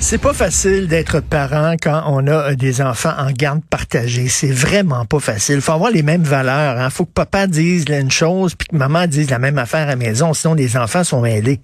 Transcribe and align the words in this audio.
C'est 0.00 0.18
pas 0.18 0.32
facile 0.32 0.86
d'être 0.86 1.20
parent 1.20 1.74
quand 1.82 2.04
on 2.06 2.26
a 2.28 2.50
euh, 2.50 2.54
des 2.54 2.80
enfants 2.80 3.12
en 3.18 3.30
garde 3.32 3.60
partagée. 3.68 4.28
C'est 4.28 4.50
vraiment 4.50 5.04
pas 5.04 5.18
facile. 5.18 5.56
Il 5.56 5.60
faut 5.60 5.72
avoir 5.72 5.90
les 5.90 6.02
mêmes 6.02 6.22
valeurs. 6.22 6.78
Hein. 6.78 6.88
faut 6.88 7.04
que 7.04 7.12
papa 7.12 7.46
dise 7.46 7.84
une 7.88 8.10
chose 8.10 8.54
puis 8.54 8.68
que 8.68 8.76
maman 8.76 9.06
dise 9.06 9.28
la 9.28 9.40
même 9.40 9.58
affaire 9.58 9.82
à 9.82 9.90
la 9.90 9.96
maison. 9.96 10.32
Sinon, 10.34 10.54
les 10.54 10.76
enfants 10.76 11.02
sont 11.02 11.20
mêlés. 11.20 11.60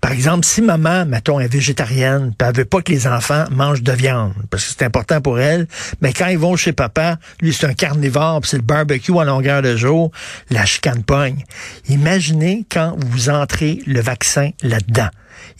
Par 0.00 0.10
exemple, 0.10 0.44
si 0.44 0.62
maman, 0.62 1.06
mettons, 1.06 1.38
est 1.38 1.50
végétarienne, 1.50 2.34
puis 2.36 2.48
elle 2.48 2.56
veut 2.56 2.64
pas 2.64 2.82
que 2.82 2.90
les 2.90 3.06
enfants 3.06 3.44
mangent 3.50 3.82
de 3.82 3.92
viande, 3.92 4.34
parce 4.50 4.64
que 4.64 4.74
c'est 4.76 4.84
important 4.84 5.20
pour 5.20 5.38
elle, 5.38 5.66
mais 6.00 6.12
quand 6.12 6.26
ils 6.26 6.38
vont 6.38 6.56
chez 6.56 6.72
papa, 6.72 7.18
lui, 7.40 7.54
c'est 7.54 7.66
un 7.66 7.74
carnivore, 7.74 8.40
c'est 8.44 8.56
le 8.56 8.62
barbecue 8.62 9.16
à 9.18 9.24
longueur 9.24 9.62
de 9.62 9.76
jour, 9.76 10.10
la 10.50 10.66
chicane 10.66 11.04
pogne. 11.04 11.44
Imaginez 11.88 12.66
quand 12.70 12.96
vous 12.98 13.30
entrez 13.30 13.80
le 13.86 14.00
vaccin 14.00 14.50
là-dedans. 14.62 15.08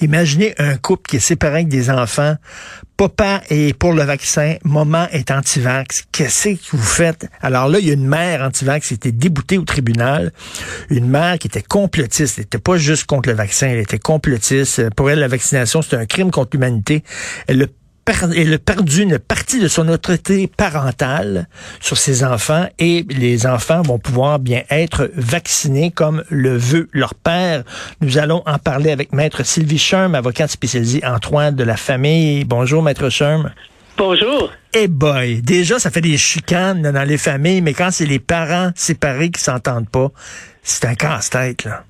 Imaginez 0.00 0.54
un 0.58 0.76
couple 0.76 1.08
qui 1.08 1.16
est 1.16 1.20
séparé 1.20 1.54
avec 1.54 1.68
des 1.68 1.90
enfants. 1.90 2.36
Papa 2.96 3.42
est 3.50 3.76
pour 3.78 3.92
le 3.92 4.02
vaccin, 4.04 4.56
maman 4.64 5.06
est 5.10 5.30
anti-vax. 5.30 6.04
Qu'est-ce 6.12 6.48
que 6.48 6.76
vous 6.76 6.82
faites? 6.82 7.28
Alors 7.42 7.68
là, 7.68 7.78
il 7.78 7.86
y 7.86 7.90
a 7.90 7.94
une 7.94 8.06
mère 8.06 8.42
anti-vax 8.42 8.88
qui 8.88 8.94
était 8.94 9.12
déboutée 9.12 9.58
au 9.58 9.64
tribunal. 9.64 10.32
Une 10.88 11.08
mère 11.08 11.38
qui 11.38 11.48
était 11.48 11.62
complotiste. 11.62 12.38
Elle 12.38 12.44
n'était 12.44 12.58
pas 12.58 12.78
juste 12.78 13.04
contre 13.04 13.28
le 13.28 13.34
vaccin, 13.34 13.68
elle 13.68 13.78
était 13.78 13.98
complotiste. 13.98 14.88
Pour 14.94 15.10
elle, 15.10 15.18
la 15.18 15.28
vaccination, 15.28 15.82
c'est 15.82 15.96
un 15.96 16.06
crime 16.06 16.30
contre 16.30 16.50
l'humanité. 16.54 17.04
Elle 17.46 17.68
elle 18.34 18.54
a 18.54 18.58
perdu 18.58 19.02
une 19.02 19.18
partie 19.18 19.60
de 19.60 19.68
son 19.68 19.88
autorité 19.88 20.46
parentale 20.46 21.48
sur 21.80 21.96
ses 21.96 22.24
enfants 22.24 22.66
et 22.78 23.04
les 23.08 23.46
enfants 23.46 23.82
vont 23.82 23.98
pouvoir 23.98 24.38
bien 24.38 24.62
être 24.70 25.10
vaccinés 25.16 25.90
comme 25.90 26.22
le 26.28 26.56
veut 26.56 26.88
leur 26.92 27.14
père. 27.14 27.64
Nous 28.00 28.18
allons 28.18 28.42
en 28.46 28.58
parler 28.58 28.90
avec 28.90 29.12
Maître 29.12 29.44
Sylvie 29.44 29.78
Sherm, 29.78 30.14
avocate 30.14 30.50
spécialisée 30.50 31.04
en 31.04 31.18
droit 31.18 31.50
de 31.50 31.64
la 31.64 31.76
famille. 31.76 32.44
Bonjour, 32.44 32.82
Maître 32.82 33.08
Sherm. 33.08 33.52
Bonjour. 33.96 34.52
Eh 34.74 34.88
boy, 34.88 35.42
déjà, 35.42 35.78
ça 35.78 35.90
fait 35.90 36.00
des 36.00 36.18
chicanes 36.18 36.82
dans 36.82 37.08
les 37.08 37.18
familles, 37.18 37.62
mais 37.62 37.72
quand 37.72 37.90
c'est 37.90 38.06
les 38.06 38.18
parents 38.18 38.70
séparés 38.74 39.30
qui 39.30 39.42
s'entendent 39.42 39.88
pas, 39.88 40.12
c'est 40.62 40.84
un 40.84 40.94
casse-tête, 40.94 41.64
là 41.64 41.84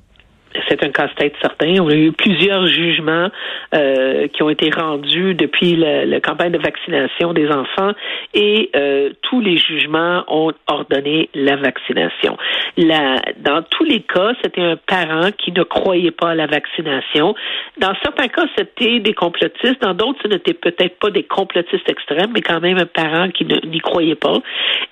c'est 0.68 0.82
un 0.82 0.90
casse-tête 0.90 1.34
certain. 1.40 1.80
On 1.80 1.88
a 1.88 1.94
eu 1.94 2.12
plusieurs 2.12 2.66
jugements 2.66 3.28
euh, 3.74 4.28
qui 4.28 4.42
ont 4.42 4.50
été 4.50 4.70
rendus 4.70 5.34
depuis 5.34 5.76
la, 5.76 6.20
campagne 6.20 6.52
de 6.52 6.58
vaccination 6.58 7.32
des 7.32 7.48
enfants 7.48 7.92
et 8.34 8.70
euh, 8.74 9.10
tous 9.22 9.40
les 9.40 9.56
jugements 9.56 10.24
ont 10.28 10.52
ordonné 10.66 11.28
la 11.34 11.56
vaccination. 11.56 12.36
Dans 12.76 13.62
tous 13.70 13.84
les 13.84 14.00
cas, 14.00 14.32
c'était 14.42 14.62
un 14.62 14.76
parent 14.76 15.30
qui 15.32 15.52
ne 15.52 15.62
croyait 15.62 16.10
pas 16.10 16.30
à 16.30 16.34
la 16.34 16.46
vaccination. 16.46 17.34
Dans 17.78 17.94
certains 18.02 18.28
cas, 18.28 18.46
c'était 18.56 19.00
des 19.00 19.14
complotistes. 19.14 19.80
Dans 19.82 19.94
d'autres, 19.94 20.20
ce 20.22 20.28
n'était 20.28 20.54
peut-être 20.54 20.98
pas 20.98 21.10
des 21.10 21.22
complotistes 21.24 21.88
extrêmes, 21.88 22.32
mais 22.34 22.42
quand 22.42 22.60
même 22.60 22.78
un 22.78 22.86
parent 22.86 23.30
qui 23.30 23.44
n'y 23.44 23.80
croyait 23.80 24.14
pas. 24.14 24.38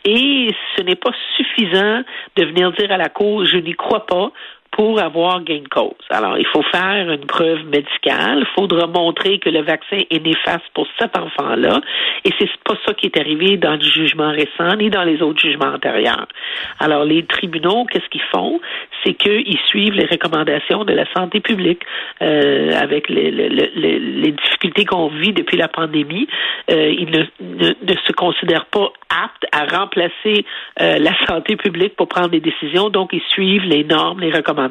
Et 0.04 0.48
ce 0.76 0.82
n'est 0.82 0.96
pas 0.96 1.12
suffisant 1.36 2.02
de 2.36 2.44
venir 2.44 2.72
dire 2.72 2.90
à 2.92 2.96
la 2.96 3.08
Cour, 3.08 3.46
je 3.46 3.56
n'y 3.56 3.74
crois 3.74 4.06
pas 4.06 4.32
pour 4.76 5.00
avoir 5.00 5.40
gain 5.42 5.60
de 5.60 5.68
cause. 5.68 5.94
Alors, 6.10 6.36
il 6.36 6.46
faut 6.48 6.62
faire 6.62 7.08
une 7.08 7.26
preuve 7.26 7.64
médicale. 7.66 8.40
Il 8.40 8.46
faudra 8.56 8.88
montrer 8.88 9.38
que 9.38 9.48
le 9.48 9.62
vaccin 9.62 9.98
est 10.10 10.24
néfaste 10.24 10.64
pour 10.74 10.88
cet 10.98 11.16
enfant-là. 11.16 11.80
Et 12.24 12.30
c'est 12.38 12.50
pas 12.64 12.74
ça 12.84 12.92
qui 12.92 13.06
est 13.06 13.16
arrivé 13.18 13.56
dans 13.56 13.74
le 13.74 13.82
jugement 13.82 14.32
récent 14.32 14.74
ni 14.76 14.90
dans 14.90 15.04
les 15.04 15.22
autres 15.22 15.40
jugements 15.40 15.74
antérieurs. 15.74 16.26
Alors, 16.80 17.04
les 17.04 17.24
tribunaux, 17.24 17.84
qu'est-ce 17.84 18.08
qu'ils 18.08 18.28
font? 18.32 18.60
C'est 19.04 19.14
qu'ils 19.14 19.58
suivent 19.68 19.94
les 19.94 20.06
recommandations 20.06 20.84
de 20.84 20.92
la 20.92 21.04
santé 21.12 21.38
publique 21.38 21.82
euh, 22.20 22.72
avec 22.72 23.08
les, 23.08 23.30
les, 23.30 24.32
difficultés 24.32 24.84
qu'on 24.84 25.08
vit 25.08 25.32
depuis 25.32 25.56
la 25.56 25.68
pandémie. 25.68 26.26
Euh, 26.70 26.90
ils 26.90 27.10
ne, 27.10 27.24
ne, 27.40 27.94
se 28.04 28.12
considèrent 28.12 28.66
pas 28.66 28.92
aptes 29.10 29.46
à 29.52 29.78
remplacer 29.78 30.44
euh, 30.80 30.98
la 30.98 31.12
santé 31.26 31.54
publique 31.56 31.94
pour 31.94 32.08
prendre 32.08 32.30
des 32.30 32.40
décisions. 32.40 32.88
Donc, 32.88 33.10
ils 33.12 33.22
suivent 33.28 33.64
les 33.64 33.84
normes, 33.84 34.20
les 34.20 34.32
recommandations 34.32 34.63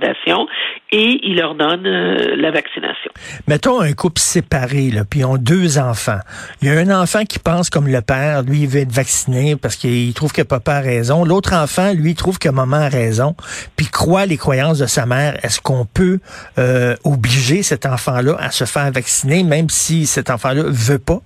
et 0.91 1.19
il 1.23 1.37
leur 1.37 1.55
donne 1.55 1.85
euh, 1.85 2.35
la 2.35 2.51
vaccination. 2.51 3.11
Mettons 3.47 3.81
un 3.81 3.93
couple 3.93 4.19
séparé, 4.19 4.91
là, 4.91 5.03
puis 5.09 5.21
ils 5.21 5.25
ont 5.25 5.37
deux 5.37 5.77
enfants. 5.77 6.19
Il 6.61 6.67
y 6.67 6.71
a 6.71 6.79
un 6.79 7.01
enfant 7.01 7.23
qui 7.23 7.39
pense 7.39 7.69
comme 7.69 7.87
le 7.87 8.01
père, 8.01 8.43
lui, 8.43 8.61
il 8.61 8.67
veut 8.67 8.81
être 8.81 8.91
vacciné 8.91 9.55
parce 9.55 9.75
qu'il 9.75 10.13
trouve 10.13 10.31
que 10.31 10.41
papa 10.41 10.75
a 10.75 10.81
raison. 10.81 11.25
L'autre 11.25 11.53
enfant, 11.53 11.93
lui, 11.93 12.15
trouve 12.15 12.39
que 12.39 12.49
maman 12.49 12.77
a 12.77 12.89
raison, 12.89 13.35
puis 13.75 13.87
croit 13.87 14.25
les 14.25 14.37
croyances 14.37 14.79
de 14.79 14.85
sa 14.85 15.05
mère. 15.05 15.37
Est-ce 15.43 15.61
qu'on 15.61 15.85
peut 15.85 16.19
euh, 16.57 16.95
obliger 17.03 17.63
cet 17.63 17.85
enfant-là 17.85 18.35
à 18.39 18.51
se 18.51 18.65
faire 18.65 18.91
vacciner, 18.91 19.43
même 19.43 19.69
si 19.69 20.05
cet 20.05 20.29
enfant-là 20.29 20.63
veut 20.67 20.99
pas? 20.99 21.19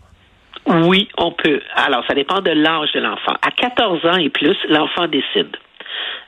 Oui, 0.68 1.08
on 1.18 1.32
peut. 1.32 1.62
Alors, 1.76 2.04
ça 2.08 2.14
dépend 2.14 2.42
de 2.42 2.52
l'âge 2.52 2.92
de 2.94 3.00
l'enfant. 3.00 3.34
À 3.42 3.52
14 3.52 4.06
ans 4.06 4.18
et 4.18 4.30
plus, 4.30 4.58
l'enfant 4.70 5.08
décide. 5.08 5.56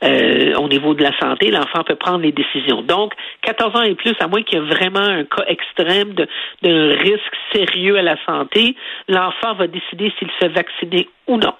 Euh, 0.03 0.53
au 0.55 0.67
niveau 0.67 0.93
de 0.93 1.03
la 1.03 1.17
santé, 1.19 1.51
l'enfant 1.51 1.83
peut 1.83 1.95
prendre 1.95 2.19
les 2.19 2.31
décisions. 2.31 2.81
Donc, 2.81 3.13
14 3.41 3.75
ans 3.75 3.81
et 3.81 3.95
plus, 3.95 4.13
à 4.19 4.27
moins 4.27 4.43
qu'il 4.43 4.59
y 4.59 4.61
ait 4.61 4.65
vraiment 4.65 4.99
un 4.99 5.25
cas 5.25 5.43
extrême 5.47 6.13
de 6.13 6.97
risque 7.03 7.35
sérieux 7.53 7.97
à 7.97 8.01
la 8.01 8.15
santé, 8.25 8.75
l'enfant 9.07 9.53
va 9.55 9.67
décider 9.67 10.11
s'il 10.17 10.29
se 10.31 10.37
fait 10.39 10.49
vacciner 10.49 11.09
ou 11.27 11.37
non 11.37 11.53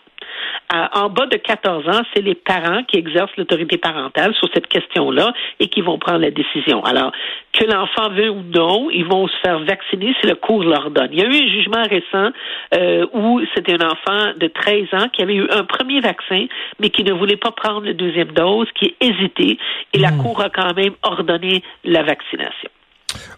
en 0.72 1.10
bas 1.10 1.26
de 1.26 1.38
14 1.38 1.88
ans, 1.90 2.02
c'est 2.14 2.22
les 2.22 2.36
parents 2.36 2.84
qui 2.84 2.98
exercent 2.98 3.36
l'autorité 3.38 3.78
parentale 3.78 4.34
sur 4.36 4.50
cette 4.54 4.68
question-là 4.68 5.34
et 5.60 5.68
qui 5.68 5.82
vont 5.82 5.98
prendre 5.98 6.20
la 6.20 6.32
décision. 6.32 6.84
Alors, 6.84 7.12
que 7.54 7.66
l'enfant 7.66 8.10
veut 8.10 8.30
ou 8.30 8.42
non, 8.44 8.90
ils 8.92 9.06
vont 9.06 9.28
se 9.28 9.36
faire 9.44 9.60
vacciner 9.60 10.16
si 10.22 10.28
le 10.28 10.36
cours 10.36 10.64
leur 10.64 10.92
donne. 10.92 11.10
Il 11.12 11.20
y 11.20 11.24
a 11.24 11.26
eu 11.26 11.36
un 11.36 11.50
jugement 11.50 11.84
récent 11.84 12.32
euh, 12.76 13.06
où 13.14 13.42
c'était 13.56 13.74
un 13.74 13.88
enfant 13.88 14.34
de 14.38 14.48
13 14.48 14.88
ans 14.94 15.10
qui 15.12 15.24
avait 15.24 15.36
eu 15.36 15.48
un 15.50 15.64
premier 15.64 16.00
vaccin, 16.02 16.46
mais 16.80 16.90
qui 16.90 17.04
ne 17.04 17.14
voulait 17.14 17.38
pas 17.38 17.52
prendre 17.52 17.86
la 17.86 17.94
deuxième 17.94 18.32
dose, 18.32 18.68
qui 18.76 18.96
hésitait, 19.02 19.58
et 19.94 19.98
la 19.98 20.12
hmm. 20.12 20.22
Cour 20.22 20.42
a 20.42 20.50
quand 20.50 20.76
même 20.76 20.94
ordonné 21.04 21.64
la 21.84 22.04
vaccination. 22.04 22.70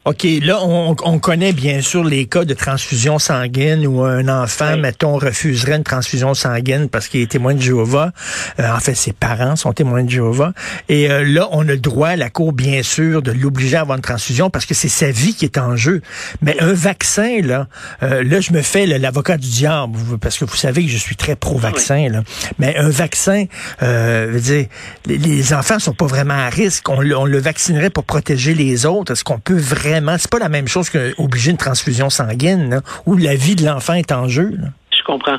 OK, 0.03 0.25
là, 0.41 0.57
on, 0.63 1.19
connaît 1.19 1.53
bien 1.53 1.81
sûr 1.81 2.03
les 2.03 2.25
cas 2.25 2.43
de 2.43 2.55
transfusion 2.55 3.19
sanguine 3.19 3.85
où 3.85 4.01
un 4.01 4.29
enfant, 4.29 4.75
mettons, 4.75 5.19
refuserait 5.19 5.75
une 5.75 5.83
transfusion 5.83 6.33
sanguine 6.33 6.89
parce 6.89 7.07
qu'il 7.07 7.21
est 7.21 7.29
témoin 7.29 7.53
de 7.53 7.61
Jéhovah. 7.61 8.11
Euh, 8.59 8.67
en 8.71 8.79
fait, 8.79 8.95
ses 8.95 9.13
parents 9.13 9.55
sont 9.55 9.73
témoins 9.73 10.03
de 10.03 10.09
Jéhovah. 10.09 10.53
Et 10.89 11.11
euh, 11.11 11.23
là, 11.23 11.47
on 11.51 11.61
a 11.69 11.73
le 11.73 11.77
droit, 11.77 12.09
à 12.09 12.15
la 12.15 12.31
Cour, 12.31 12.51
bien 12.51 12.81
sûr, 12.81 13.21
de 13.21 13.31
l'obliger 13.31 13.77
à 13.77 13.81
avoir 13.81 13.95
une 13.95 14.01
transfusion 14.01 14.49
parce 14.49 14.65
que 14.65 14.73
c'est 14.73 14.89
sa 14.89 15.11
vie 15.11 15.35
qui 15.35 15.45
est 15.45 15.59
en 15.59 15.75
jeu. 15.75 16.01
Mais 16.41 16.59
un 16.59 16.73
vaccin, 16.73 17.39
là, 17.43 17.67
euh, 18.01 18.23
là, 18.23 18.41
je 18.41 18.53
me 18.53 18.63
fais 18.63 18.87
l'avocat 18.87 19.37
du 19.37 19.49
diable 19.49 20.17
parce 20.19 20.39
que 20.39 20.45
vous 20.45 20.55
savez 20.55 20.83
que 20.83 20.89
je 20.89 20.97
suis 20.97 21.15
très 21.15 21.35
pro-vaccin. 21.35 22.09
Là. 22.09 22.23
Mais 22.57 22.75
un 22.75 22.89
vaccin, 22.89 23.45
veut 23.79 24.39
dire, 24.39 24.65
les, 25.05 25.17
les, 25.19 25.53
enfants 25.53 25.77
sont 25.77 25.93
pas 25.93 26.07
vraiment 26.07 26.33
à 26.33 26.49
risque. 26.49 26.89
On, 26.89 27.05
on 27.11 27.25
le 27.25 27.37
vaccinerait 27.37 27.91
pour 27.91 28.05
protéger 28.05 28.55
les 28.55 28.87
autres. 28.87 29.11
Est-ce 29.11 29.23
qu'on 29.23 29.37
peut 29.37 29.59
vraiment, 29.59 29.90
c'est 30.17 30.29
pas 30.29 30.39
la 30.39 30.49
même 30.49 30.67
chose 30.67 30.89
qu'obliger 30.89 31.51
une 31.51 31.57
transfusion 31.57 32.09
sanguine, 32.09 32.81
où 33.05 33.15
la 33.17 33.35
vie 33.35 33.55
de 33.55 33.65
l'enfant 33.65 33.93
est 33.93 34.11
en 34.11 34.27
jeu. 34.27 34.57
Je 35.01 35.05
comprends. 35.05 35.37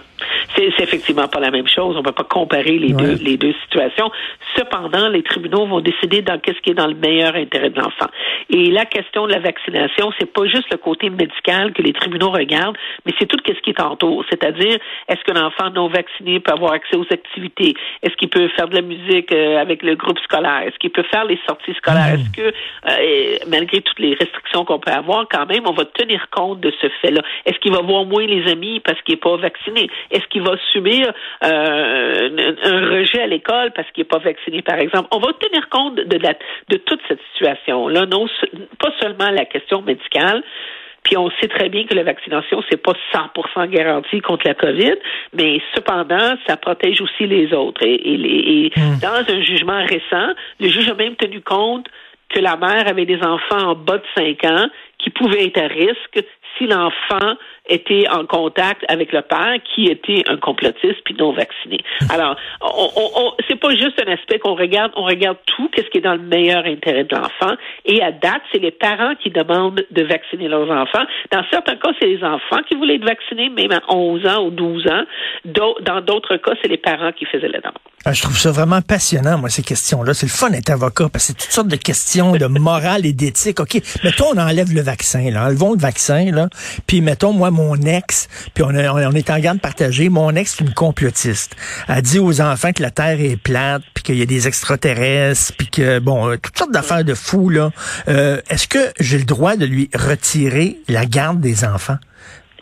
C'est 0.57 0.83
effectivement 0.83 1.29
pas 1.29 1.39
la 1.39 1.51
même 1.51 1.69
chose. 1.69 1.95
On 1.95 2.01
ne 2.01 2.05
peut 2.05 2.13
pas 2.13 2.25
comparer 2.25 2.79
les 2.79 2.93
deux 2.93 3.15
les 3.23 3.37
deux 3.37 3.55
situations. 3.63 4.11
Cependant, 4.57 5.09
les 5.09 5.23
tribunaux 5.23 5.67
vont 5.67 5.81
décider 5.81 6.21
dans 6.21 6.39
qu'est-ce 6.39 6.61
qui 6.61 6.71
est 6.71 6.75
dans 6.75 6.89
le 6.89 6.95
meilleur 6.95 7.35
intérêt 7.37 7.71
de 7.71 7.79
l'enfant. 7.79 8.09
Et 8.51 8.71
la 8.71 8.85
question 8.85 9.27
de 9.27 9.33
la 9.33 9.39
vaccination, 9.39 10.13
c'est 10.19 10.31
pas 10.31 10.45
juste 10.47 10.71
le 10.71 10.79
côté 10.79 11.11
médical 11.11 11.73
que 11.73 11.81
les 11.81 11.93
tribunaux 11.93 12.31
regardent, 12.31 12.77
mais 13.07 13.13
c'est 13.19 13.27
tout 13.27 13.39
ce 13.47 13.53
qui 13.61 13.71
est 13.71 13.81
entoure. 13.81 14.25
C'est-à-dire, 14.29 14.79
est-ce 15.09 15.23
que 15.25 15.33
l'enfant 15.33 15.71
non 15.71 15.89
vacciné 15.89 16.41
peut 16.41 16.53
avoir 16.53 16.73
accès 16.73 16.97
aux 16.97 17.07
activités? 17.11 17.75
Est-ce 18.03 18.15
qu'il 18.17 18.29
peut 18.29 18.49
faire 18.49 18.69
de 18.69 18.75
la 18.75 18.83
musique 18.83 19.33
euh, 19.33 19.59
avec 19.59 19.83
le 19.83 19.95
groupe 19.95 20.19
scolaire? 20.19 20.63
Est-ce 20.67 20.79
qu'il 20.79 20.91
peut 20.91 21.05
faire 21.11 21.25
les 21.25 21.39
sorties 21.47 21.75
scolaires? 21.75 22.15
Est-ce 22.15 22.31
que, 22.31 22.53
euh, 22.89 23.37
malgré 23.49 23.81
toutes 23.81 24.01
les 24.01 24.15
restrictions 24.15 24.65
qu'on 24.65 24.81
peut 24.81 24.91
avoir, 24.91 25.27
quand 25.31 25.47
même, 25.47 25.63
on 25.67 25.73
va 25.73 25.85
tenir 25.85 26.29
compte 26.31 26.61
de 26.61 26.73
ce 26.81 26.89
fait-là 27.01 27.23
Est-ce 27.47 27.59
qu'il 27.61 27.73
va 27.73 27.81
voir 27.81 28.05
moins 28.05 28.27
les 28.27 28.51
amis 28.51 28.81
parce 28.81 29.01
qu'il 29.03 29.15
n'est 29.15 29.21
pas 29.21 29.37
vacciné? 29.37 29.52
Est-ce 30.11 30.27
qu'il 30.29 30.43
va 30.43 30.57
subir 30.73 31.13
euh, 31.45 32.55
un 32.65 32.91
rejet 32.91 33.23
à 33.23 33.27
l'école 33.27 33.73
parce 33.75 33.91
qu'il 33.93 34.03
n'est 34.03 34.09
pas 34.09 34.19
vacciné, 34.19 34.63
par 34.63 34.79
exemple? 34.79 35.09
On 35.11 35.19
va 35.19 35.33
tenir 35.35 35.69
compte 35.69 35.97
de, 35.97 36.19
de 36.19 36.77
toute 36.79 37.01
cette 37.09 37.21
situation-là, 37.33 38.07
non 38.07 38.27
pas 38.79 38.93
seulement 39.01 39.31
la 39.31 39.45
question 39.45 39.83
médicale, 39.83 40.43
puis 41.05 41.17
on 41.17 41.31
sait 41.41 41.49
très 41.49 41.69
bien 41.69 41.85
que 41.85 41.95
la 41.95 42.05
vaccination, 42.05 42.63
c'est 42.71 42.81
pas 42.81 42.93
100% 43.13 43.69
garanti 43.69 44.21
contre 44.21 44.47
la 44.47 44.55
COVID, 44.55 44.95
mais 45.33 45.61
cependant, 45.75 46.37
ça 46.47 46.57
protège 46.57 47.01
aussi 47.01 47.27
les 47.27 47.53
autres. 47.53 47.83
Et, 47.85 48.71
hmm. 48.77 49.01
dans 49.01 49.35
un 49.35 49.43
jugement 49.43 49.85
récent, 49.85 50.33
le 50.61 50.69
juge 50.69 50.89
a 50.89 50.95
même 50.95 51.17
tenu 51.17 51.41
compte 51.41 51.87
que 52.29 52.41
la 52.41 52.57
mère 52.57 52.89
avait 52.89 53.05
des 53.05 53.21
enfants 53.23 53.71
en 53.71 53.75
bas 53.75 53.99
de 53.99 54.05
5 54.17 54.45
ans 54.45 54.67
qui 54.99 55.11
pouvaient 55.11 55.47
être 55.47 55.59
à 55.59 55.67
risque 55.67 56.25
si 56.57 56.67
l'enfant 56.67 57.37
était 57.69 58.05
en 58.11 58.27
contact 58.27 58.85
avec 58.89 59.13
le 59.13 59.23
père 59.23 59.57
qui 59.75 59.87
était 59.87 60.25
un 60.29 60.37
complotiste 60.37 61.03
puis 61.05 61.15
non 61.19 61.33
vacciné. 61.33 61.79
Alors, 62.11 62.37
on, 62.61 62.89
on, 62.95 63.33
c'est 63.49 63.59
pas 63.59 63.71
juste 63.71 64.01
un 64.05 64.13
aspect 64.13 64.39
qu'on 64.39 64.55
regarde, 64.55 64.93
on 64.97 65.05
regarde 65.05 65.39
tout, 65.47 65.69
qu'est-ce 65.69 65.89
qui 65.89 65.99
est 65.99 66.03
dans 66.03 66.15
le 66.15 66.23
meilleur 66.23 66.65
intérêt 66.65 67.05
de 67.05 67.15
l'enfant. 67.15 67.55
Et 67.85 68.03
à 68.03 68.11
date, 68.11 68.43
c'est 68.53 68.59
les 68.59 68.73
parents 68.73 69.15
qui 69.23 69.31
demandent 69.31 69.85
de 69.91 70.03
vacciner 70.03 70.49
leurs 70.49 70.71
enfants. 70.71 71.05
Dans 71.31 71.45
certains 71.51 71.77
cas, 71.77 71.91
c'est 72.01 72.09
les 72.09 72.25
enfants 72.25 72.63
qui 72.69 72.75
voulaient 72.75 72.97
être 72.97 73.05
vaccinés, 73.05 73.49
même 73.49 73.73
à 73.73 73.81
11 73.89 74.27
ans 74.27 74.45
ou 74.45 74.51
12 74.51 74.87
ans. 74.89 75.05
Dans 75.45 76.01
d'autres 76.01 76.37
cas, 76.37 76.53
c'est 76.63 76.69
les 76.69 76.79
parents 76.79 77.13
qui 77.13 77.25
faisaient 77.27 77.49
la 77.49 77.61
demande. 77.61 77.79
Ah, 78.05 78.13
je 78.13 78.23
trouve 78.23 78.37
ça 78.37 78.51
vraiment 78.51 78.83
passionnant, 78.83 79.39
moi, 79.39 79.49
ces 79.49 79.63
questions-là. 79.63 80.13
C'est 80.13 80.27
le 80.27 80.33
fun 80.33 80.51
d'être 80.51 80.71
avocat, 80.71 81.09
parce 81.13 81.29
que 81.29 81.33
c'est 81.33 81.39
toutes 81.39 81.53
sortes 81.53 81.69
de 81.69 81.77
questions 81.77 82.33
de 82.33 82.47
morale 82.59 83.07
et 83.07 83.13
d'éthique. 83.13 83.61
OK, 83.61 83.81
mettons, 84.03 84.33
on 84.35 84.39
enlève 84.39 84.73
le 84.75 84.81
vaccin, 84.81 85.31
là. 85.31 85.47
Enlevons 85.47 85.75
le 85.75 85.79
vaccin, 85.79 86.33
là. 86.33 86.49
Puis, 86.89 87.01
mettons, 87.01 87.33
moi, 87.33 87.53
mon 87.53 87.62
ex, 87.85 88.29
puis 88.55 88.63
on, 88.65 88.69
on 88.69 89.13
est 89.13 89.31
en 89.31 89.39
garde 89.39 89.61
partagée, 89.61 90.09
mon 90.09 90.35
ex, 90.35 90.61
est 90.61 90.65
une 90.65 90.75
complotiste. 90.75 91.57
Elle 91.89 92.03
dit 92.03 92.19
aux 92.19 92.41
enfants 92.41 92.73
que 92.73 92.83
la 92.83 92.91
Terre 92.91 93.21
est 93.21 93.37
plate, 93.37 93.83
puis 93.95 94.03
qu'il 94.05 94.19
y 94.19 94.23
a 94.23 94.27
des 94.27 94.49
extraterrestres, 94.49 95.53
puis 95.57 95.69
que, 95.69 95.99
bon, 95.99 96.29
euh, 96.29 96.37
toutes 96.37 96.59
sortes 96.59 96.73
d'affaires 96.73 97.05
de 97.05 97.15
fous, 97.15 97.49
là. 97.49 97.71
Euh, 98.09 98.41
Est-ce 98.49 98.69
que 98.69 98.93
j'ai 99.01 99.19
le 99.19 99.25
droit 99.25 99.57
de 99.57 99.65
lui 99.67 99.91
retirer 99.95 100.79
la 100.89 101.07
garde 101.07 101.41
des 101.41 101.65
enfants? 101.65 101.99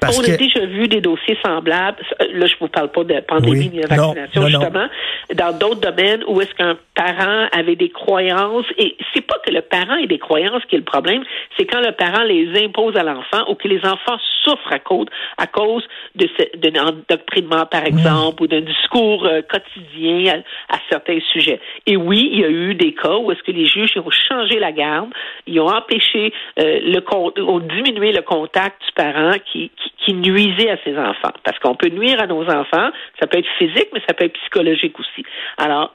On 0.02 0.24
a 0.24 0.36
déjà 0.36 0.64
vu 0.66 0.88
des 0.88 1.00
dossiers 1.00 1.38
semblables. 1.44 1.98
Là, 2.32 2.46
je 2.46 2.54
vous 2.60 2.68
parle 2.68 2.90
pas 2.90 3.04
de 3.04 3.20
pandémie 3.20 3.68
ni 3.68 3.80
de 3.80 3.86
vaccination, 3.86 4.46
justement. 4.46 4.86
Dans 5.34 5.56
d'autres 5.56 5.80
domaines 5.80 6.24
où 6.26 6.40
est-ce 6.40 6.54
qu'un 6.54 6.76
parent 6.94 7.46
avait 7.52 7.76
des 7.76 7.90
croyances, 7.90 8.66
et 8.78 8.96
c'est 9.14 9.26
pas 9.26 9.36
que 9.44 9.52
le 9.52 9.62
parent 9.62 9.96
ait 9.96 10.06
des 10.06 10.18
croyances 10.18 10.64
qui 10.68 10.76
est 10.76 10.78
le 10.78 10.84
problème, 10.84 11.22
c'est 11.56 11.66
quand 11.66 11.80
le 11.80 11.92
parent 11.92 12.24
les 12.24 12.64
impose 12.64 12.96
à 12.96 13.02
l'enfant 13.02 13.44
ou 13.48 13.54
que 13.54 13.68
les 13.68 13.80
enfants 13.84 14.18
souffrent 14.44 14.72
à 14.72 14.78
cause, 14.78 15.06
à 15.38 15.46
cause 15.46 15.86
de 16.14 16.28
d'un 16.56 16.86
endoctrinement, 16.86 17.66
par 17.66 17.84
exemple, 17.84 18.42
ou 18.42 18.46
d'un 18.46 18.60
discours 18.60 19.26
euh, 19.26 19.42
quotidien 19.42 20.42
à, 20.68 20.78
certains 20.88 21.18
sujets. 21.32 21.60
Et 21.86 21.96
oui, 21.96 22.30
il 22.32 22.40
y 22.40 22.44
a 22.44 22.48
eu 22.48 22.74
des 22.74 22.94
cas 22.94 23.16
où 23.16 23.30
est-ce 23.30 23.42
que 23.42 23.52
les 23.52 23.66
juges 23.66 23.96
ont 23.96 24.10
changé 24.10 24.58
la 24.58 24.72
garde, 24.72 25.10
ils 25.46 25.60
ont 25.60 25.68
empêché 25.68 26.32
euh, 26.58 26.80
le 26.82 27.00
ont 27.12 27.58
diminué 27.60 28.12
le 28.12 28.22
contact 28.22 28.80
du 28.86 28.92
parent 28.92 29.34
qui, 29.50 29.70
qui 29.76 29.89
qui 29.98 30.14
nuisait 30.14 30.70
à 30.70 30.76
ses 30.84 30.96
enfants. 30.96 31.32
Parce 31.44 31.58
qu'on 31.58 31.74
peut 31.74 31.88
nuire 31.88 32.20
à 32.20 32.26
nos 32.26 32.42
enfants, 32.44 32.90
ça 33.20 33.26
peut 33.26 33.38
être 33.38 33.48
physique, 33.58 33.88
mais 33.92 34.00
ça 34.06 34.14
peut 34.14 34.24
être 34.24 34.38
psychologique 34.38 34.98
aussi. 34.98 35.24
Alors, 35.58 35.94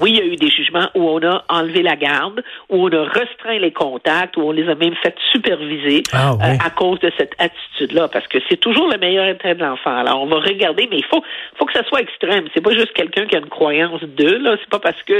oui, 0.00 0.10
il 0.10 0.16
y 0.16 0.20
a 0.20 0.24
eu 0.24 0.36
des 0.36 0.50
jugements 0.50 0.88
où 0.94 1.08
on 1.08 1.22
a 1.22 1.44
enlevé 1.48 1.82
la 1.82 1.96
garde, 1.96 2.42
où 2.68 2.86
on 2.86 2.92
a 2.92 3.04
restreint 3.04 3.58
les 3.58 3.72
contacts, 3.72 4.36
où 4.36 4.42
on 4.42 4.52
les 4.52 4.68
a 4.68 4.74
même 4.74 4.94
fait 5.02 5.14
superviser 5.32 6.02
ah, 6.12 6.32
euh, 6.32 6.54
à 6.64 6.70
cause 6.70 6.98
de 7.00 7.10
cette 7.18 7.34
attitude-là, 7.38 8.08
parce 8.08 8.26
que 8.28 8.38
c'est 8.48 8.56
toujours 8.56 8.88
le 8.90 8.98
meilleur 8.98 9.26
intérêt 9.26 9.54
de 9.54 9.62
l'enfant. 9.62 9.96
Alors, 9.96 10.22
on 10.22 10.26
va 10.26 10.36
regarder, 10.36 10.88
mais 10.90 10.98
il 10.98 11.04
faut, 11.04 11.22
faut 11.56 11.64
que 11.64 11.72
ça 11.72 11.84
soit 11.84 12.00
extrême. 12.00 12.46
C'est 12.54 12.60
pas 12.60 12.72
juste 12.72 12.92
quelqu'un 12.92 13.26
qui 13.26 13.36
a 13.36 13.38
une 13.38 13.48
croyance 13.48 14.02
de, 14.02 14.36
là. 14.36 14.56
C'est 14.60 14.70
pas 14.70 14.80
parce 14.80 15.02
que 15.02 15.12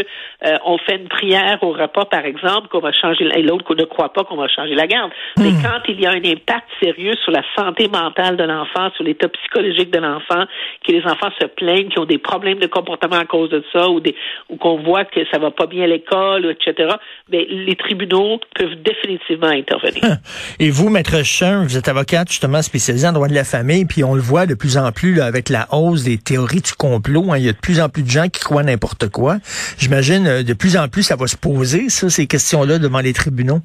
euh, 0.44 0.56
on 0.64 0.78
fait 0.78 0.96
une 0.96 1.08
prière 1.08 1.58
au 1.62 1.72
repas, 1.72 2.04
par 2.06 2.24
exemple, 2.24 2.68
qu'on 2.68 2.80
va 2.80 2.92
changer, 2.92 3.28
et 3.34 3.42
l'autre 3.42 3.64
qu'on 3.64 3.74
ne 3.74 3.84
croit 3.84 4.12
pas 4.12 4.24
qu'on 4.24 4.36
va 4.36 4.48
changer 4.48 4.74
la 4.74 4.86
garde. 4.86 5.12
Mais 5.38 5.50
hmm. 5.50 5.62
quand 5.62 5.80
il 5.88 6.00
y 6.00 6.06
a 6.06 6.10
un 6.10 6.24
impact 6.24 6.68
sérieux 6.82 7.14
sur 7.22 7.32
la 7.32 7.42
santé 7.56 7.88
mentale 7.88 8.36
de 8.36 8.44
l'enfant, 8.44 8.90
sur 8.96 9.04
l'état 9.04 9.28
psychologique 9.28 9.90
de 9.90 9.98
l'enfant, 9.98 10.44
que 10.86 10.92
les 10.92 11.04
enfants 11.04 11.30
se 11.40 11.46
plaignent, 11.46 11.88
qui 11.88 11.98
ont 11.98 12.04
des 12.04 12.18
problèmes 12.18 12.58
de 12.58 12.66
comportement 12.66 13.16
à 13.16 13.24
cause 13.24 13.50
de 13.50 13.62
ça, 13.72 13.88
ou 13.88 14.00
des, 14.00 14.14
ou 14.48 14.56
qu'on 14.64 14.82
voit 14.82 15.04
que 15.04 15.20
ça 15.30 15.38
va 15.38 15.50
pas 15.50 15.66
bien 15.66 15.84
à 15.84 15.86
l'école, 15.86 16.50
etc., 16.50 16.94
mais 17.30 17.46
les 17.50 17.76
tribunaux 17.76 18.40
peuvent 18.56 18.76
définitivement 18.82 19.48
intervenir. 19.48 20.16
Et 20.58 20.70
vous, 20.70 20.88
Maître 20.88 21.22
Chun, 21.22 21.64
vous 21.64 21.76
êtes 21.76 21.86
avocate 21.86 22.28
justement 22.30 22.62
spécialisée 22.62 23.06
en 23.06 23.12
droit 23.12 23.28
de 23.28 23.34
la 23.34 23.44
famille, 23.44 23.84
puis 23.84 24.02
on 24.04 24.14
le 24.14 24.22
voit 24.22 24.46
de 24.46 24.54
plus 24.54 24.78
en 24.78 24.90
plus 24.90 25.20
avec 25.20 25.50
la 25.50 25.66
hausse 25.70 26.04
des 26.04 26.16
théories 26.16 26.62
du 26.62 26.72
complot. 26.72 27.26
Hein, 27.30 27.36
il 27.36 27.44
y 27.44 27.48
a 27.50 27.52
de 27.52 27.58
plus 27.58 27.78
en 27.78 27.90
plus 27.90 28.04
de 28.04 28.08
gens 28.08 28.28
qui 28.30 28.40
croient 28.40 28.62
n'importe 28.62 29.10
quoi. 29.10 29.36
J'imagine 29.76 30.26
euh, 30.26 30.42
de 30.42 30.54
plus 30.54 30.78
en 30.78 30.88
plus 30.88 31.02
ça 31.02 31.16
va 31.16 31.26
se 31.26 31.36
poser, 31.36 31.90
ça, 31.90 32.08
ces 32.08 32.26
questions-là, 32.26 32.78
devant 32.78 33.00
les 33.00 33.12
tribunaux. 33.12 33.60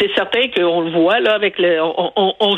C'est 0.00 0.14
certain 0.14 0.48
qu'on 0.56 0.80
le 0.80 0.92
voit 0.92 1.20
là 1.20 1.34
avec 1.34 1.58
le, 1.58 1.78
on, 1.82 2.10
on 2.16 2.32
on 2.40 2.56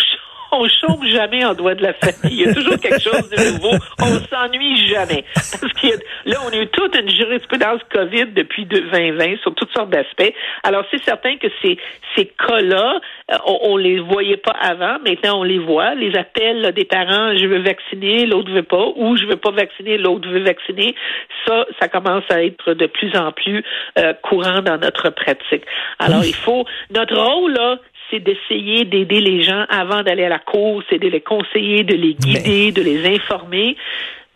chôme 0.68 1.06
jamais 1.06 1.44
en 1.44 1.54
droit 1.54 1.74
de 1.74 1.82
la 1.82 1.92
famille. 1.94 2.38
Il 2.38 2.40
y 2.40 2.48
a 2.48 2.54
toujours 2.54 2.78
quelque 2.78 3.00
chose 3.00 3.28
de 3.30 3.52
nouveau. 3.54 3.76
On 4.00 4.18
s'ennuie 4.28 4.86
jamais. 4.88 5.24
Parce 5.34 5.72
que 5.72 5.88
là, 6.26 6.36
on 6.46 6.50
a 6.50 6.56
eu 6.56 6.66
toute 6.68 6.94
une 6.96 7.10
jurisprudence 7.10 7.80
COVID 7.92 8.26
depuis 8.34 8.64
2020 8.66 9.38
sur 9.42 9.54
toutes 9.54 9.72
sortes 9.72 9.90
d'aspects. 9.90 10.32
Alors, 10.62 10.84
c'est 10.90 11.02
certain 11.04 11.36
que 11.36 11.48
ces, 11.62 11.78
ces 12.16 12.26
cas-là, 12.26 13.00
euh, 13.32 13.36
on, 13.46 13.76
les 13.76 14.00
voyait 14.00 14.36
pas 14.36 14.54
avant. 14.60 14.98
Maintenant, 15.04 15.40
on 15.40 15.42
les 15.42 15.58
voit. 15.58 15.94
Les 15.94 16.16
appels 16.16 16.72
des 16.72 16.84
parents, 16.84 17.36
je 17.36 17.46
veux 17.46 17.60
vacciner, 17.60 18.26
l'autre 18.26 18.50
veut 18.50 18.62
pas, 18.62 18.86
ou 18.96 19.16
je 19.16 19.24
veux 19.26 19.36
pas 19.36 19.50
vacciner, 19.50 19.98
l'autre 19.98 20.28
veut 20.28 20.42
vacciner. 20.42 20.94
Ça, 21.46 21.66
ça 21.80 21.88
commence 21.88 22.24
à 22.30 22.42
être 22.42 22.74
de 22.74 22.86
plus 22.86 23.16
en 23.16 23.32
plus 23.32 23.64
euh, 23.98 24.12
courant 24.22 24.62
dans 24.62 24.78
notre 24.78 25.10
pratique. 25.10 25.64
Alors, 25.98 26.24
il 26.24 26.34
faut, 26.34 26.64
notre 26.90 27.16
rôle, 27.16 27.52
là, 27.52 27.78
c'est 28.10 28.20
d'essayer 28.20 28.84
d'aider 28.84 29.20
les 29.20 29.42
gens 29.42 29.64
avant 29.68 30.02
d'aller 30.02 30.24
à 30.24 30.28
la 30.28 30.38
cour, 30.38 30.82
c'est 30.90 30.98
de 30.98 31.08
les 31.08 31.20
conseiller, 31.20 31.84
de 31.84 31.94
les 31.94 32.14
guider, 32.14 32.72
de 32.72 32.82
les 32.82 33.06
informer. 33.14 33.76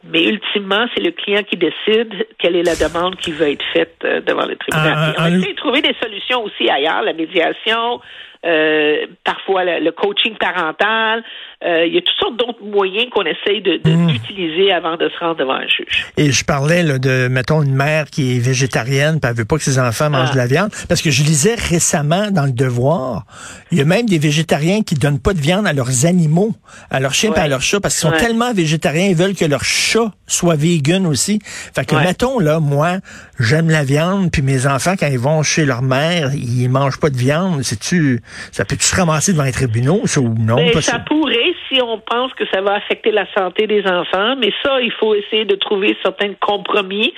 Mais 0.04 0.24
ultimement, 0.24 0.86
c'est 0.94 1.02
le 1.02 1.10
client 1.10 1.42
qui 1.42 1.56
décide 1.56 2.26
quelle 2.38 2.56
est 2.56 2.62
la 2.62 2.76
demande 2.76 3.16
qui 3.16 3.32
va 3.32 3.50
être 3.50 3.64
faite 3.72 3.96
euh, 4.04 4.20
devant 4.20 4.46
le 4.46 4.56
tribunal. 4.56 5.14
Ah, 5.16 5.26
on 5.26 5.26
essaie 5.26 5.52
de 5.52 5.56
trouver 5.56 5.82
des 5.82 5.94
solutions 6.00 6.44
aussi 6.44 6.70
ailleurs, 6.70 7.02
la 7.02 7.12
médiation, 7.12 8.00
euh, 8.46 9.06
parfois 9.24 9.64
le, 9.64 9.90
coaching 9.90 10.36
parental. 10.36 11.24
Euh, 11.64 11.86
il 11.86 11.94
y 11.94 11.98
a 11.98 12.02
toutes 12.02 12.18
sortes 12.20 12.36
d'autres 12.36 12.62
moyens 12.62 13.10
qu'on 13.10 13.24
essaye 13.24 13.60
de, 13.60 13.80
hmm. 13.84 14.06
d'utiliser 14.06 14.70
avant 14.70 14.96
de 14.96 15.08
se 15.08 15.18
rendre 15.18 15.38
devant 15.38 15.54
un 15.54 15.66
juge. 15.66 16.06
Et 16.16 16.30
je 16.30 16.44
parlais 16.44 16.84
là, 16.84 16.98
de, 16.98 17.26
mettons, 17.26 17.64
une 17.64 17.74
mère 17.74 18.04
qui 18.06 18.36
est 18.36 18.38
végétarienne, 18.38 19.18
puis 19.18 19.28
elle 19.28 19.36
veut 19.36 19.44
pas 19.44 19.56
que 19.56 19.64
ses 19.64 19.80
enfants 19.80 20.08
mangent 20.08 20.28
ah. 20.30 20.34
de 20.34 20.38
la 20.38 20.46
viande, 20.46 20.70
parce 20.88 21.02
que 21.02 21.10
je 21.10 21.24
lisais 21.24 21.56
récemment 21.56 22.30
dans 22.30 22.44
le 22.44 22.52
Devoir, 22.52 23.24
il 23.72 23.78
y 23.78 23.80
a 23.80 23.84
même 23.84 24.06
des 24.06 24.18
végétariens 24.18 24.82
qui 24.82 24.94
donnent 24.94 25.18
pas 25.18 25.32
de 25.32 25.40
viande 25.40 25.66
à 25.66 25.72
leurs 25.72 26.06
animaux, 26.06 26.54
à 26.90 27.00
leurs 27.00 27.14
chiens 27.14 27.32
et 27.34 27.40
à 27.40 27.48
leurs 27.48 27.62
chats, 27.62 27.80
parce 27.80 27.98
qu'ils 27.98 28.08
sont 28.08 28.16
tellement 28.16 28.54
végétariens, 28.54 29.08
ils 29.08 29.16
veulent 29.16 29.34
que 29.34 29.44
leur 29.44 29.64
chat 29.64 30.12
soit 30.28 30.54
vegan 30.54 31.06
aussi. 31.06 31.40
Fait 31.42 31.84
que, 31.84 31.96
mettons, 31.96 32.38
là, 32.38 32.60
moi, 32.60 32.98
j'aime 33.40 33.68
la 33.68 33.82
viande, 33.82 34.30
puis 34.30 34.42
mes 34.42 34.68
enfants, 34.68 34.94
quand 34.98 35.08
ils 35.08 35.18
vont 35.18 35.42
chez 35.42 35.64
leur 35.64 35.82
mère, 35.82 36.30
ils 36.34 36.68
mangent 36.68 37.00
pas 37.00 37.10
de 37.10 37.16
viande. 37.16 37.62
C'est-tu, 37.62 38.22
ça 38.52 38.64
peut-tu 38.64 38.84
se 38.84 38.94
ramasser 38.94 39.32
devant 39.32 39.44
les 39.44 39.52
tribunaux, 39.52 40.02
ça, 40.04 40.20
ou 40.20 40.34
non? 40.38 40.56
Ben, 40.56 40.80
ça 40.80 41.00
pourrait 41.00 41.47
si 41.68 41.80
on 41.82 41.98
pense 41.98 42.32
que 42.34 42.44
ça 42.52 42.60
va 42.60 42.74
affecter 42.74 43.10
la 43.10 43.26
santé 43.34 43.66
des 43.66 43.86
enfants, 43.86 44.36
mais 44.36 44.52
ça, 44.62 44.80
il 44.80 44.92
faut 44.92 45.14
essayer 45.14 45.44
de 45.44 45.54
trouver 45.56 45.96
certains 46.02 46.34
compromis. 46.34 47.12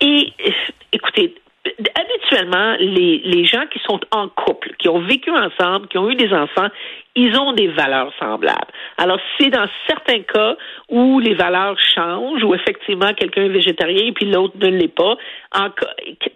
Et 0.00 0.32
écoutez, 0.92 1.34
habituellement, 1.94 2.76
les, 2.78 3.18
les 3.24 3.44
gens 3.44 3.66
qui 3.70 3.78
sont 3.80 4.00
en 4.10 4.28
couple, 4.28 4.70
qui 4.78 4.88
ont 4.88 5.00
vécu 5.00 5.30
ensemble, 5.30 5.88
qui 5.88 5.98
ont 5.98 6.10
eu 6.10 6.14
des 6.14 6.32
enfants, 6.32 6.68
ils 7.16 7.36
ont 7.36 7.52
des 7.52 7.68
valeurs 7.68 8.12
semblables. 8.20 8.70
Alors, 8.96 9.18
c'est 9.38 9.50
dans 9.50 9.66
certains 9.88 10.22
cas 10.22 10.54
où 10.88 11.18
les 11.18 11.34
valeurs 11.34 11.76
changent, 11.94 12.44
où 12.44 12.54
effectivement 12.54 13.12
quelqu'un 13.14 13.44
est 13.44 13.48
végétarien 13.48 14.06
et 14.06 14.12
puis 14.12 14.26
l'autre 14.26 14.54
ne 14.60 14.68
l'est 14.68 14.94
pas. 14.94 15.16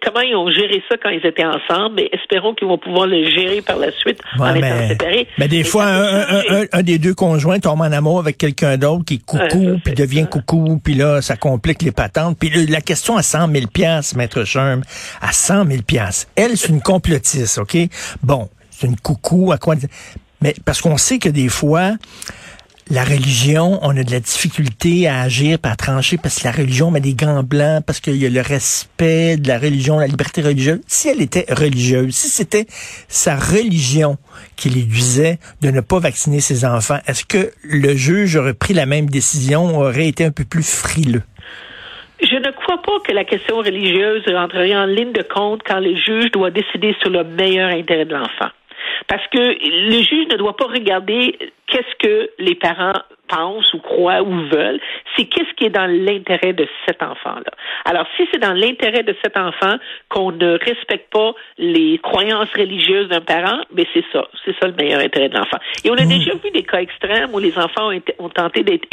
comment 0.03 0.21
ils 0.21 0.35
ont 0.35 0.51
géré 0.51 0.83
ça 0.89 0.97
quand 1.01 1.09
ils 1.09 1.25
étaient 1.25 1.45
ensemble? 1.45 1.95
Mais 1.95 2.09
espérons 2.11 2.53
qu'ils 2.53 2.67
vont 2.67 2.77
pouvoir 2.77 3.07
le 3.07 3.25
gérer 3.29 3.61
par 3.61 3.77
la 3.77 3.91
suite 3.91 4.19
en 4.37 4.53
étant 4.53 4.87
séparés. 4.87 5.27
Mais 5.37 5.47
des 5.47 5.63
fois, 5.63 5.85
un, 5.85 6.83
des 6.83 6.97
deux 6.97 7.13
conjoints 7.13 7.59
tombe 7.59 7.81
en 7.81 7.91
amour 7.91 8.19
avec 8.19 8.37
quelqu'un 8.37 8.77
d'autre 8.77 9.05
qui 9.05 9.15
est 9.15 9.25
coucou, 9.25 9.79
puis 9.83 9.93
devient 9.93 10.27
coucou, 10.29 10.79
puis 10.83 10.95
là, 10.95 11.21
ça 11.21 11.37
complique 11.37 11.81
les 11.83 11.91
patentes. 11.93 12.37
Puis 12.37 12.49
la 12.67 12.81
question 12.81 13.15
à 13.15 13.23
100 13.23 13.47
000 13.47 13.65
maître 14.17 14.43
Sherm, 14.43 14.81
à 15.21 15.31
100 15.31 15.65
000 15.65 15.81
Elle, 16.35 16.57
c'est 16.57 16.69
une 16.69 16.81
complotiste, 16.81 17.59
OK? 17.59 17.77
Bon, 18.21 18.49
c'est 18.69 18.87
une 18.87 18.97
coucou, 18.97 19.51
à 19.53 19.57
quoi 19.57 19.75
mais 20.45 20.53
parce 20.63 20.79
qu'on 20.79 20.97
sait 20.97 21.17
que 21.17 21.27
des 21.27 21.49
fois, 21.49 21.93
la 22.91 23.03
religion, 23.03 23.79
on 23.81 23.97
a 23.97 24.03
de 24.03 24.11
la 24.11 24.19
difficulté 24.19 25.07
à 25.07 25.21
agir, 25.21 25.57
à 25.63 25.75
trancher, 25.75 26.19
parce 26.21 26.39
que 26.39 26.43
la 26.43 26.51
religion 26.51 26.91
met 26.91 26.99
des 26.99 27.15
gants 27.15 27.41
blancs, 27.41 27.83
parce 27.83 27.99
qu'il 27.99 28.17
y 28.17 28.27
a 28.27 28.29
le 28.29 28.41
respect 28.41 29.37
de 29.37 29.47
la 29.47 29.57
religion, 29.57 29.97
la 29.97 30.05
liberté 30.05 30.43
religieuse. 30.43 30.81
Si 30.85 31.09
elle 31.09 31.19
était 31.19 31.47
religieuse, 31.51 32.13
si 32.13 32.29
c'était 32.29 32.67
sa 33.07 33.35
religion 33.35 34.17
qui 34.55 34.69
lui 34.69 34.83
disait 34.83 35.39
de 35.63 35.71
ne 35.71 35.81
pas 35.81 35.97
vacciner 35.97 36.41
ses 36.41 36.63
enfants, 36.63 36.99
est-ce 37.07 37.25
que 37.25 37.51
le 37.63 37.95
juge 37.95 38.35
aurait 38.35 38.53
pris 38.53 38.75
la 38.75 38.85
même 38.85 39.09
décision, 39.09 39.79
aurait 39.79 40.07
été 40.07 40.25
un 40.25 40.31
peu 40.31 40.45
plus 40.45 40.61
frileux? 40.61 41.23
Je 42.21 42.35
ne 42.35 42.51
crois 42.51 42.83
pas 42.83 42.99
que 43.03 43.13
la 43.13 43.25
question 43.25 43.57
religieuse 43.57 44.21
rentrerait 44.27 44.75
en 44.75 44.85
ligne 44.85 45.11
de 45.11 45.23
compte 45.23 45.61
quand 45.65 45.79
le 45.79 45.95
juge 45.95 46.29
doit 46.31 46.51
décider 46.51 46.95
sur 47.01 47.09
le 47.09 47.23
meilleur 47.23 47.71
intérêt 47.71 48.05
de 48.05 48.13
l'enfant. 48.13 48.51
Parce 49.07 49.25
que 49.27 49.37
le 49.37 50.01
juge 50.03 50.27
ne 50.31 50.37
doit 50.37 50.55
pas 50.55 50.65
regarder 50.65 51.37
qu'est-ce 51.67 51.95
que 51.99 52.29
les 52.39 52.55
parents 52.55 52.93
pensent 53.27 53.73
ou 53.73 53.79
croient 53.79 54.21
ou 54.21 54.31
veulent, 54.49 54.79
c'est 55.15 55.25
qu'est-ce 55.25 55.53
qui 55.55 55.65
est 55.65 55.69
dans 55.69 55.87
l'intérêt 55.87 56.53
de 56.53 56.67
cet 56.87 57.01
enfant-là. 57.01 57.51
Alors, 57.85 58.05
si 58.15 58.27
c'est 58.31 58.39
dans 58.39 58.53
l'intérêt 58.53 59.03
de 59.03 59.15
cet 59.23 59.37
enfant 59.37 59.75
qu'on 60.09 60.31
ne 60.31 60.57
respecte 60.59 61.11
pas 61.11 61.33
les 61.57 61.97
croyances 61.99 62.51
religieuses 62.55 63.09
d'un 63.09 63.21
parent, 63.21 63.61
ben 63.71 63.85
c'est 63.93 64.05
ça, 64.11 64.27
c'est 64.43 64.55
ça 64.59 64.67
le 64.67 64.73
meilleur 64.73 65.01
intérêt 65.01 65.29
de 65.29 65.37
l'enfant. 65.37 65.57
Et 65.83 65.89
on 65.89 65.95
a 65.95 66.05
déjà 66.05 66.33
vu 66.35 66.51
des 66.51 66.63
cas 66.63 66.79
extrêmes 66.79 67.33
où 67.33 67.39
les 67.39 67.57
enfants 67.57 67.89
ont, 68.19 68.29
tenté 68.29 68.63
d'être 68.63 68.87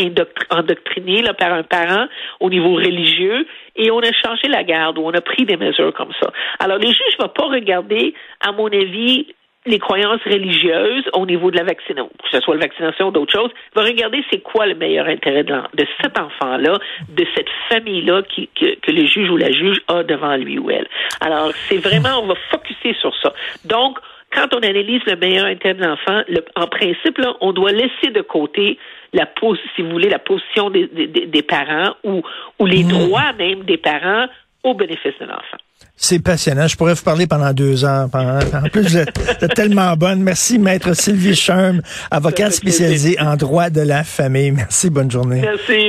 endoctrinés 0.50 1.22
par 1.38 1.52
un 1.52 1.62
parent 1.62 2.06
au 2.40 2.48
niveau 2.48 2.74
religieux 2.74 3.46
et 3.76 3.90
on 3.90 3.98
a 3.98 4.12
changé 4.24 4.48
la 4.48 4.62
garde 4.62 4.98
ou 4.98 5.02
on 5.02 5.12
a 5.12 5.20
pris 5.20 5.44
des 5.44 5.56
mesures 5.56 5.92
comme 5.92 6.12
ça. 6.20 6.30
Alors, 6.60 6.78
les 6.78 6.88
juges 6.88 7.18
ne 7.18 7.24
vont 7.24 7.32
pas 7.34 7.46
regarder, 7.46 8.14
à 8.40 8.52
mon 8.52 8.66
avis, 8.66 9.26
les 9.64 9.78
croyances 9.78 10.22
religieuses 10.24 11.04
au 11.12 11.24
niveau 11.24 11.50
de 11.50 11.56
la 11.56 11.64
vaccination, 11.64 12.10
que 12.22 12.28
ce 12.30 12.40
soit 12.40 12.54
la 12.56 12.62
vaccination 12.62 13.08
ou 13.08 13.10
d'autres 13.12 13.32
choses, 13.32 13.50
va 13.74 13.82
regarder 13.82 14.24
c'est 14.30 14.40
quoi 14.40 14.66
le 14.66 14.74
meilleur 14.74 15.06
intérêt 15.06 15.44
de, 15.44 15.54
de 15.74 15.86
cet 16.00 16.18
enfant-là, 16.18 16.78
de 17.08 17.26
cette 17.34 17.48
famille-là 17.68 18.22
qui, 18.22 18.48
que, 18.48 18.74
que, 18.80 18.90
le 18.90 19.06
juge 19.06 19.30
ou 19.30 19.36
la 19.36 19.52
juge 19.52 19.80
a 19.88 20.02
devant 20.02 20.36
lui 20.36 20.58
ou 20.58 20.70
elle. 20.70 20.88
Alors, 21.20 21.52
c'est 21.68 21.78
vraiment, 21.78 22.20
on 22.22 22.26
va 22.26 22.34
focuser 22.50 22.94
sur 23.00 23.14
ça. 23.22 23.32
Donc, 23.64 23.98
quand 24.34 24.48
on 24.54 24.58
analyse 24.58 25.02
le 25.06 25.16
meilleur 25.16 25.46
intérêt 25.46 25.74
de 25.74 25.84
l'enfant, 25.84 26.22
en 26.56 26.66
principe, 26.66 27.18
là, 27.18 27.34
on 27.40 27.52
doit 27.52 27.72
laisser 27.72 28.10
de 28.12 28.22
côté 28.22 28.78
la 29.12 29.28
si 29.76 29.82
vous 29.82 29.90
voulez, 29.90 30.08
la 30.08 30.18
position 30.18 30.70
des, 30.70 30.86
des, 30.86 31.06
des 31.06 31.42
parents 31.42 31.94
ou, 32.02 32.22
ou 32.58 32.66
les 32.66 32.82
mmh. 32.82 32.88
droits 32.88 33.32
même 33.38 33.62
des 33.64 33.76
parents 33.76 34.26
au 34.64 34.74
bénéfice 34.74 35.14
de 35.20 35.26
l'enfant. 35.26 35.58
C'est 35.96 36.22
passionnant. 36.22 36.66
Je 36.66 36.76
pourrais 36.76 36.94
vous 36.94 37.02
parler 37.02 37.26
pendant 37.26 37.52
deux 37.52 37.84
heures. 37.84 38.08
En 38.12 38.68
plus, 38.72 38.82
vous 38.82 38.96
êtes, 38.96 39.54
tellement 39.54 39.94
bonne. 39.96 40.22
Merci, 40.22 40.58
Maître 40.58 40.94
Sylvie 40.94 41.34
Sherm, 41.34 41.82
avocate 42.10 42.52
spécialisée 42.52 43.20
en 43.20 43.36
droit 43.36 43.70
de 43.70 43.80
la 43.80 44.04
famille. 44.04 44.52
Merci, 44.52 44.90
bonne 44.90 45.10
journée. 45.10 45.40
Merci. 45.40 45.80